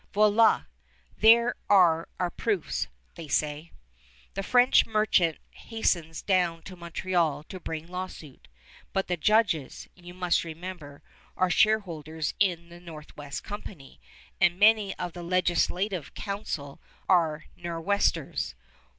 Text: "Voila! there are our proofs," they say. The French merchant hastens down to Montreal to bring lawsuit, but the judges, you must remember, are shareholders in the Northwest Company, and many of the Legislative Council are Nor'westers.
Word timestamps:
"Voila! 0.13 0.63
there 1.19 1.53
are 1.69 2.09
our 2.19 2.31
proofs," 2.31 2.87
they 3.13 3.27
say. 3.27 3.71
The 4.33 4.41
French 4.41 4.87
merchant 4.87 5.37
hastens 5.51 6.23
down 6.23 6.63
to 6.63 6.75
Montreal 6.75 7.43
to 7.43 7.59
bring 7.59 7.85
lawsuit, 7.85 8.47
but 8.93 9.05
the 9.05 9.15
judges, 9.15 9.87
you 9.93 10.15
must 10.15 10.43
remember, 10.43 11.03
are 11.37 11.51
shareholders 11.51 12.33
in 12.39 12.69
the 12.69 12.79
Northwest 12.79 13.43
Company, 13.43 14.01
and 14.39 14.57
many 14.57 14.97
of 14.97 15.13
the 15.13 15.21
Legislative 15.21 16.15
Council 16.15 16.81
are 17.07 17.45
Nor'westers. 17.55 18.55